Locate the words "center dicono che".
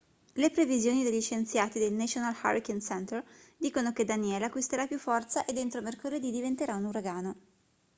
2.81-4.03